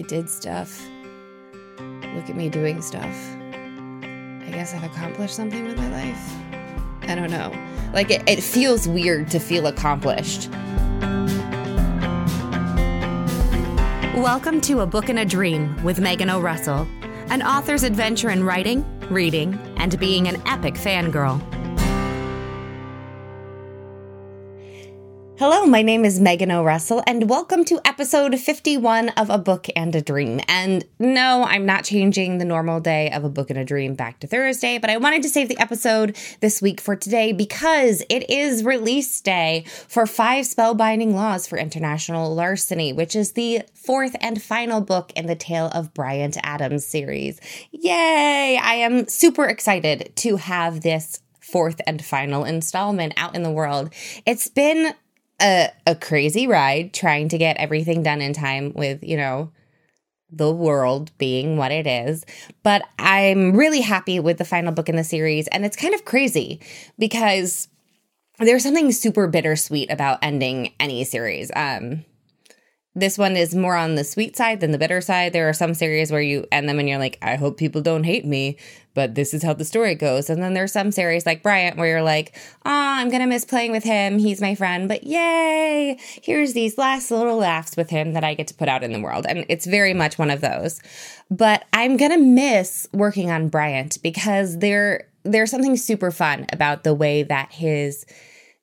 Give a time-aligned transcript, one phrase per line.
[0.00, 0.82] I did stuff.
[2.14, 3.04] Look at me doing stuff.
[3.04, 6.32] I guess I've accomplished something with my life.
[7.02, 7.52] I don't know.
[7.92, 10.48] Like, it, it feels weird to feel accomplished.
[14.16, 16.88] Welcome to A Book and a Dream with Megan O'Russell,
[17.28, 21.42] an author's adventure in writing, reading, and being an epic fangirl.
[25.40, 29.94] Hello, my name is Megan O'Russell, and welcome to episode 51 of A Book and
[29.94, 30.38] a Dream.
[30.46, 34.20] And no, I'm not changing the normal day of A Book and a Dream back
[34.20, 38.28] to Thursday, but I wanted to save the episode this week for today because it
[38.28, 44.42] is release day for Five Spellbinding Laws for International Larceny, which is the fourth and
[44.42, 47.40] final book in the Tale of Bryant Adams series.
[47.70, 48.60] Yay!
[48.62, 53.88] I am super excited to have this fourth and final installment out in the world.
[54.26, 54.92] It's been
[55.40, 59.50] a, a crazy ride trying to get everything done in time with, you know,
[60.32, 62.24] the world being what it is.
[62.62, 65.48] But I'm really happy with the final book in the series.
[65.48, 66.60] And it's kind of crazy
[66.98, 67.68] because
[68.38, 71.50] there's something super bittersweet about ending any series.
[71.54, 72.04] Um,
[72.94, 75.32] this one is more on the sweet side than the bitter side.
[75.32, 78.02] There are some series where you end them and you're like, I hope people don't
[78.02, 78.56] hate me,
[78.94, 80.28] but this is how the story goes.
[80.28, 82.34] And then there's some series like Bryant where you're like,
[82.66, 84.18] oh, I'm going to miss playing with him.
[84.18, 88.48] He's my friend, but yay, here's these last little laughs with him that I get
[88.48, 89.24] to put out in the world.
[89.28, 90.80] And it's very much one of those.
[91.30, 96.82] But I'm going to miss working on Bryant because there, there's something super fun about
[96.82, 98.04] the way that his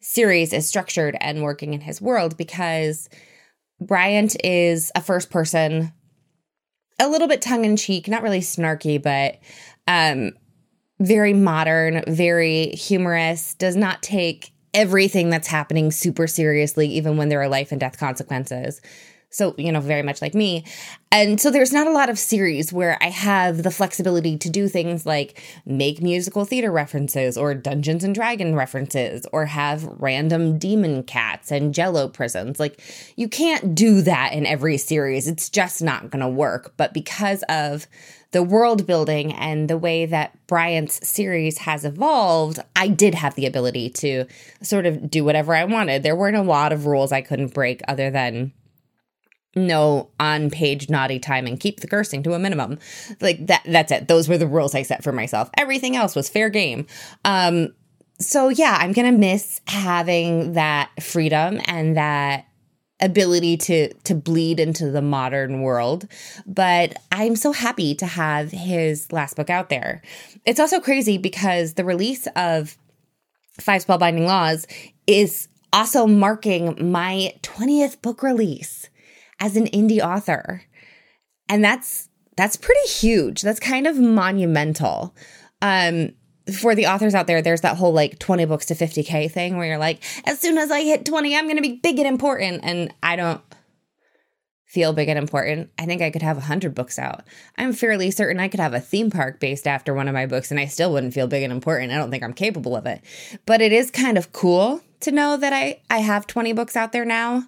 [0.00, 3.08] series is structured and working in his world because
[3.80, 5.92] Bryant is a first person,
[6.98, 9.38] a little bit tongue in cheek, not really snarky, but
[9.86, 10.32] um,
[10.98, 17.40] very modern, very humorous, does not take everything that's happening super seriously, even when there
[17.40, 18.80] are life and death consequences.
[19.36, 20.64] So, you know, very much like me.
[21.12, 24.66] And so there's not a lot of series where I have the flexibility to do
[24.66, 31.02] things like make musical theater references or Dungeons and Dragon references or have random demon
[31.02, 32.58] cats and jello prisons.
[32.58, 32.80] Like,
[33.16, 35.28] you can't do that in every series.
[35.28, 36.72] It's just not going to work.
[36.78, 37.86] But because of
[38.30, 43.44] the world building and the way that Bryant's series has evolved, I did have the
[43.44, 44.24] ability to
[44.62, 46.02] sort of do whatever I wanted.
[46.02, 48.52] There weren't a lot of rules I couldn't break other than
[49.56, 52.78] no on page naughty time and keep the cursing to a minimum.
[53.20, 54.08] Like that that's it.
[54.08, 55.50] Those were the rules I set for myself.
[55.56, 56.86] Everything else was fair game.
[57.24, 57.74] Um
[58.18, 62.46] so yeah, I'm going to miss having that freedom and that
[63.00, 66.08] ability to to bleed into the modern world
[66.46, 70.00] but i'm so happy to have his last book out there
[70.46, 72.78] it's also crazy because the release of
[73.60, 74.66] five spellbinding laws
[75.06, 78.88] is also marking my 20th book release
[79.40, 80.62] as an indie author.
[81.48, 83.42] And that's that's pretty huge.
[83.42, 85.14] That's kind of monumental.
[85.62, 86.12] Um
[86.52, 89.66] for the authors out there, there's that whole like 20 books to 50k thing where
[89.66, 92.60] you're like, as soon as I hit 20, I'm going to be big and important
[92.62, 93.40] and I don't
[94.64, 95.70] feel big and important.
[95.78, 97.24] I think I could have 100 books out.
[97.56, 100.50] I'm fairly certain I could have a theme park based after one of my books
[100.50, 101.92] and I still wouldn't feel big and important.
[101.92, 103.00] I don't think I'm capable of it.
[103.44, 106.92] But it is kind of cool to know that I I have 20 books out
[106.92, 107.44] there now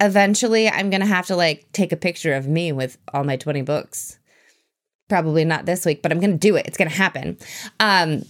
[0.00, 3.36] eventually I'm going to have to like take a picture of me with all my
[3.36, 4.18] 20 books.
[5.08, 6.66] Probably not this week, but I'm going to do it.
[6.66, 7.38] It's going to happen.
[7.80, 8.22] Um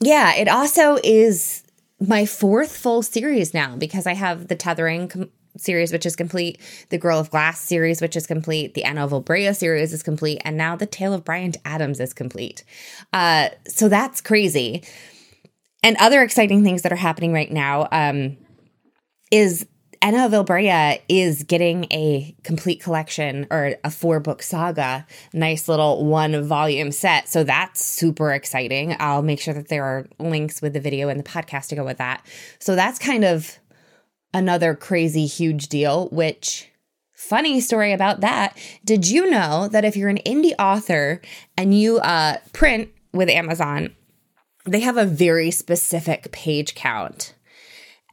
[0.00, 1.62] yeah, it also is
[2.00, 6.60] my fourth full series now because I have the Tethering com- series which is complete,
[6.90, 10.40] the Girl of Glass series which is complete, the Ena of Ilbrea series is complete,
[10.44, 12.62] and now the Tale of Bryant Adams is complete.
[13.12, 14.84] Uh so that's crazy.
[15.82, 18.36] And other exciting things that are happening right now um
[19.30, 19.66] is
[20.06, 26.04] Ena of Ilbrea is getting a complete collection or a four book saga, nice little
[26.04, 27.28] one volume set.
[27.28, 28.94] So that's super exciting.
[29.00, 31.84] I'll make sure that there are links with the video and the podcast to go
[31.84, 32.24] with that.
[32.60, 33.58] So that's kind of
[34.32, 36.70] another crazy huge deal, which
[37.12, 38.56] funny story about that.
[38.84, 41.20] Did you know that if you're an indie author
[41.56, 43.92] and you uh, print with Amazon,
[44.66, 47.34] they have a very specific page count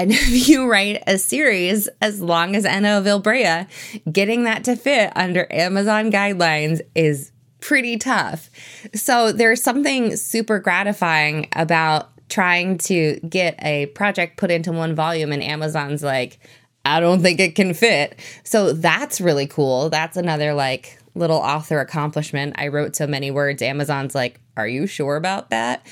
[0.02, 3.68] and if you write a series as long as Ena of Ilbrea,
[4.10, 8.48] getting that to fit under Amazon guidelines is pretty tough.
[8.94, 15.32] So there's something super gratifying about trying to get a project put into one volume
[15.32, 16.38] and Amazon's like,
[16.86, 18.18] I don't think it can fit.
[18.42, 19.90] So that's really cool.
[19.90, 22.54] That's another like little author accomplishment.
[22.56, 23.60] I wrote so many words.
[23.60, 25.86] Amazon's like, "Are you sure about that?"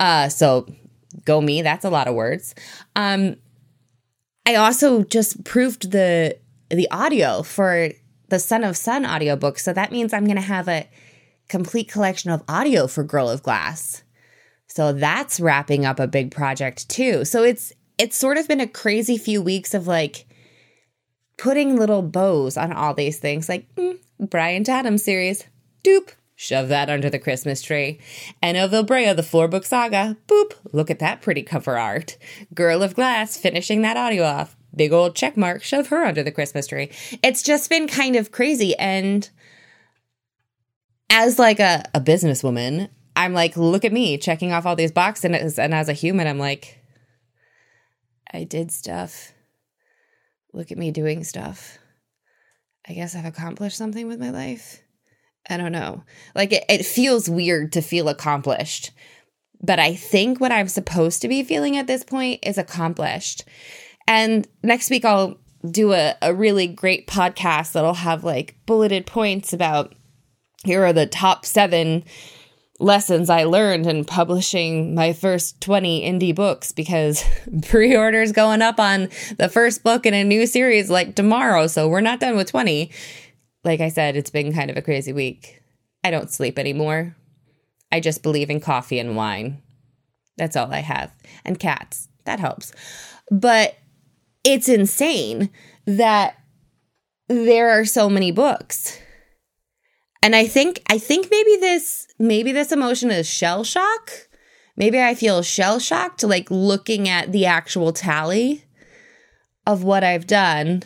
[0.00, 0.66] Uh so
[1.24, 2.56] go me, that's a lot of words.
[2.96, 3.36] Um
[4.46, 6.38] I also just proved the
[6.70, 7.90] the audio for
[8.28, 9.58] the Son of Sun audiobook.
[9.58, 10.88] So that means I'm going to have a
[11.48, 14.02] complete collection of audio for Girl of Glass.
[14.68, 17.24] So that's wrapping up a big project too.
[17.24, 20.26] So it's it's sort of been a crazy few weeks of like
[21.36, 25.44] putting little bows on all these things like mm, Bryant Adams series.
[25.84, 26.12] Doop.
[26.42, 28.00] Shove that under the Christmas tree.
[28.42, 30.16] Ena of Ilbrea, the four book saga.
[30.26, 30.54] Boop.
[30.72, 32.18] Look at that pretty cover art.
[32.52, 34.56] Girl of Glass finishing that audio off.
[34.74, 35.62] Big old check mark.
[35.62, 36.90] Shove her under the Christmas tree.
[37.22, 38.76] It's just been kind of crazy.
[38.76, 39.30] And
[41.10, 45.60] as like a, a businesswoman, I'm like, look at me checking off all these boxes.
[45.60, 46.80] And as a human, I'm like,
[48.34, 49.32] I did stuff.
[50.52, 51.78] Look at me doing stuff.
[52.88, 54.82] I guess I've accomplished something with my life.
[55.48, 56.04] I don't know.
[56.34, 58.92] Like it, it feels weird to feel accomplished.
[59.60, 63.44] But I think what I'm supposed to be feeling at this point is accomplished.
[64.08, 69.52] And next week I'll do a, a really great podcast that'll have like bulleted points
[69.52, 69.94] about
[70.64, 72.04] here are the top seven
[72.78, 77.24] lessons I learned in publishing my first 20 indie books because
[77.62, 79.08] pre orders going up on
[79.38, 81.66] the first book in a new series like tomorrow.
[81.66, 82.90] So we're not done with 20
[83.64, 85.62] like I said, it's been kind of a crazy week.
[86.04, 87.16] I don't sleep anymore.
[87.90, 89.62] I just believe in coffee and wine.
[90.36, 91.12] That's all I have.
[91.44, 92.08] And cats.
[92.24, 92.72] That helps.
[93.30, 93.76] But
[94.44, 95.50] it's insane
[95.86, 96.36] that
[97.28, 98.98] there are so many books.
[100.22, 104.12] And I think I think maybe this maybe this emotion is shell shock.
[104.76, 108.64] Maybe I feel shell shocked like looking at the actual tally
[109.66, 110.82] of what I've done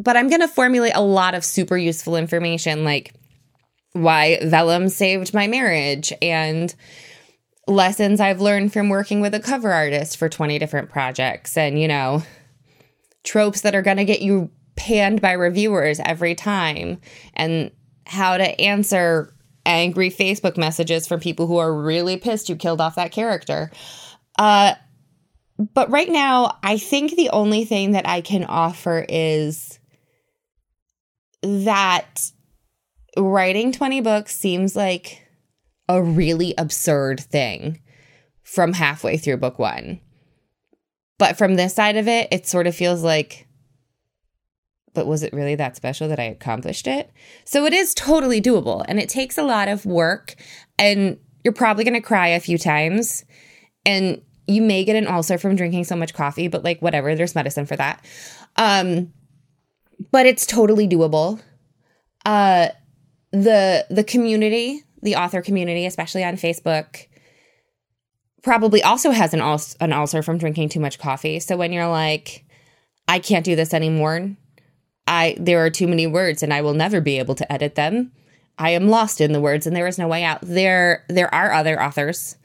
[0.00, 3.14] but I'm going to formulate a lot of super useful information like
[3.92, 6.74] why vellum saved my marriage and
[7.66, 11.86] lessons I've learned from working with a cover artist for 20 different projects and, you
[11.86, 12.22] know,
[13.24, 17.00] tropes that are going to get you panned by reviewers every time
[17.34, 17.70] and
[18.06, 19.34] how to answer
[19.66, 23.70] angry Facebook messages from people who are really pissed you killed off that character.
[24.38, 24.74] Uh,
[25.74, 29.79] but right now, I think the only thing that I can offer is
[31.42, 32.30] that
[33.16, 35.26] writing 20 books seems like
[35.88, 37.80] a really absurd thing
[38.42, 40.00] from halfway through book one.
[41.18, 43.46] But from this side of it, it sort of feels like,
[44.94, 47.10] but was it really that special that I accomplished it?
[47.44, 50.34] So it is totally doable and it takes a lot of work
[50.78, 53.24] and you're probably going to cry a few times
[53.84, 57.34] and you may get an ulcer from drinking so much coffee, but like whatever, there's
[57.34, 58.04] medicine for that.
[58.56, 59.12] Um,
[60.10, 61.40] but it's totally doable.
[62.24, 62.68] Uh,
[63.32, 67.06] the the community, the author community, especially on Facebook,
[68.42, 71.38] probably also has an ulcer, an ulcer from drinking too much coffee.
[71.40, 72.44] So when you're like,
[73.06, 74.36] I can't do this anymore.
[75.06, 78.12] I there are too many words and I will never be able to edit them.
[78.58, 80.40] I am lost in the words and there is no way out.
[80.42, 82.36] There there are other authors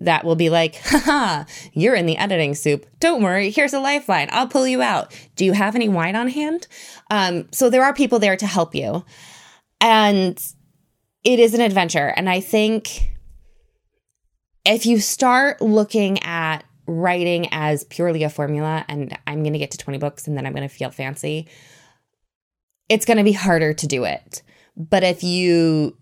[0.00, 2.86] that will be like, haha, you're in the editing soup.
[3.00, 4.28] Don't worry, here's a lifeline.
[4.30, 5.14] I'll pull you out.
[5.36, 6.66] Do you have any wine on hand?
[7.10, 9.04] Um, so there are people there to help you.
[9.80, 10.40] And
[11.24, 12.12] it is an adventure.
[12.16, 13.12] And I think
[14.64, 19.72] if you start looking at writing as purely a formula, and I'm going to get
[19.72, 21.48] to 20 books and then I'm going to feel fancy,
[22.88, 24.42] it's going to be harder to do it.
[24.76, 25.96] But if you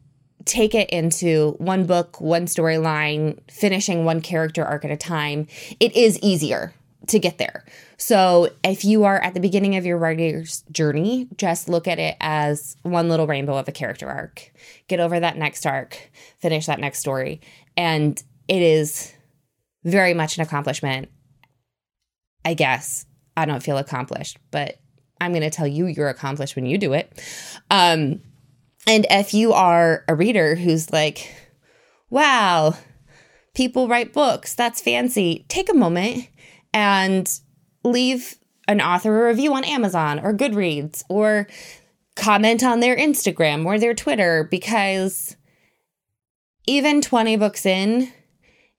[0.47, 5.47] take it into one book, one storyline, finishing one character arc at a time,
[5.81, 6.73] it is easier
[7.09, 7.65] to get there.
[7.99, 12.17] So if you are at the beginning of your writer's journey, just look at it
[12.21, 14.51] as one little rainbow of a character arc.
[14.89, 17.41] Get over that next arc, finish that next story.
[17.77, 19.13] And it is
[19.85, 21.11] very much an accomplishment.
[22.45, 24.79] I guess I don't feel accomplished, but
[25.21, 27.23] I'm going to tell you you're accomplished when you do it.
[27.71, 28.21] Um,
[28.87, 31.35] and if you are a reader who's like,
[32.11, 32.75] wow,
[33.55, 36.29] people write books, that's fancy, take a moment
[36.73, 37.41] and
[37.83, 38.37] leave
[38.69, 41.47] an author a review on Amazon or Goodreads or
[42.17, 45.37] comment on their Instagram or their Twitter because
[46.67, 48.13] even 20 books in,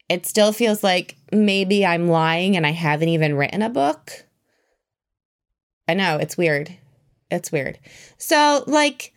[0.10, 4.26] it still feels like maybe I'm lying and I haven't even written a book.
[5.88, 6.74] I know, it's weird.
[7.32, 7.80] It's weird.
[8.18, 9.14] So, like,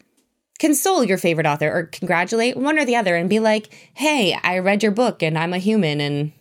[0.61, 4.59] console your favorite author or congratulate one or the other and be like, hey, I
[4.59, 6.33] read your book and I'm a human and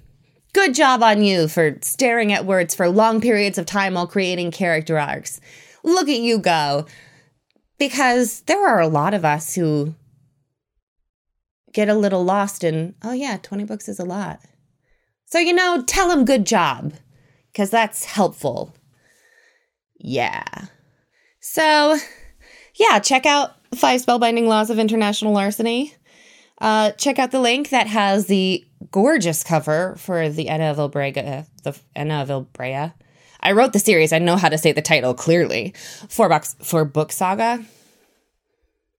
[0.54, 4.52] good job on you for staring at words for long periods of time while creating
[4.52, 5.40] character arcs.
[5.84, 6.86] Look at you go.
[7.78, 9.96] Because there are a lot of us who
[11.72, 14.42] get a little lost in, oh yeah, 20 books is a lot.
[15.28, 16.94] So, you know, tell them good job
[17.54, 18.76] because that's helpful.
[19.98, 20.44] Yeah.
[21.40, 21.98] So,
[22.76, 25.94] yeah, check out Five Spellbinding Laws of International Larceny.
[26.60, 31.46] Uh, check out the link that has the gorgeous cover for the Ena of Ilbrea.
[31.64, 32.94] The Ena of Ilbrea.
[33.42, 34.12] I wrote the series.
[34.12, 35.74] I know how to say the title clearly.
[36.10, 37.64] Four bucks for book saga.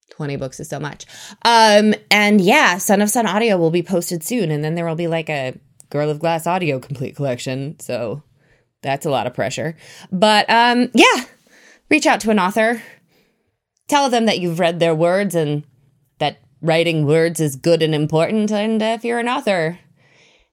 [0.09, 1.05] 20 books is so much.
[1.43, 4.95] Um, and yeah, Son of Sun Audio will be posted soon, and then there will
[4.95, 5.57] be like a
[5.89, 7.79] Girl of Glass audio complete collection.
[7.79, 8.23] So
[8.81, 9.75] that's a lot of pressure.
[10.11, 11.25] But um, yeah,
[11.89, 12.81] reach out to an author.
[13.91, 15.65] Tell them that you've read their words and
[16.19, 18.49] that writing words is good and important.
[18.49, 19.79] And if you're an author,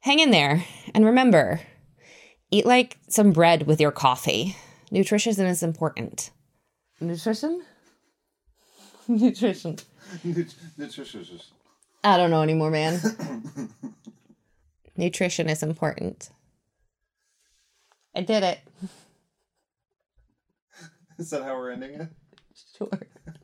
[0.00, 0.64] hang in there.
[0.92, 1.61] And remember,
[2.50, 4.57] eat like some bread with your coffee.
[4.90, 6.33] Nutrition is important.
[7.00, 7.62] Nutrition?
[9.07, 9.76] Nutrition.
[10.25, 11.52] Nutritious.
[12.02, 12.99] I don't know anymore, man.
[14.97, 16.30] Nutrition is important.
[18.16, 18.59] I did it.
[21.18, 22.09] Is that how we're ending it?
[22.77, 22.88] Sure.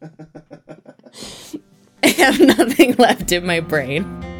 [2.02, 4.33] I have nothing left in my brain.